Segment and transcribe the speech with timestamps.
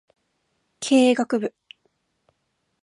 [0.79, 1.53] 経営学部